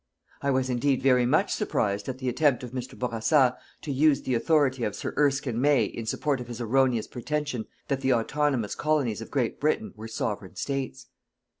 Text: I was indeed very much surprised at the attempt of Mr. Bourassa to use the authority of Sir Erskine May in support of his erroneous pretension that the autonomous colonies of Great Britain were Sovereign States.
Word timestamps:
I 0.41 0.49
was 0.49 0.67
indeed 0.71 1.03
very 1.03 1.27
much 1.27 1.53
surprised 1.53 2.09
at 2.09 2.17
the 2.17 2.27
attempt 2.27 2.63
of 2.63 2.71
Mr. 2.71 2.97
Bourassa 2.97 3.55
to 3.83 3.91
use 3.91 4.23
the 4.23 4.33
authority 4.33 4.83
of 4.83 4.95
Sir 4.95 5.13
Erskine 5.15 5.61
May 5.61 5.83
in 5.85 6.07
support 6.07 6.41
of 6.41 6.47
his 6.47 6.59
erroneous 6.59 7.05
pretension 7.07 7.67
that 7.87 8.01
the 8.01 8.11
autonomous 8.13 8.73
colonies 8.73 9.21
of 9.21 9.29
Great 9.29 9.59
Britain 9.59 9.93
were 9.95 10.07
Sovereign 10.07 10.55
States. 10.55 11.05